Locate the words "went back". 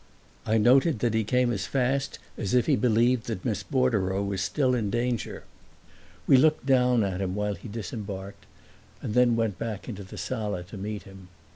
9.35-9.87